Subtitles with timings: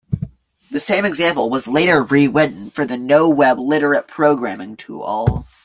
[0.71, 5.45] The same example was later rewritten for the noweb literate programming tool.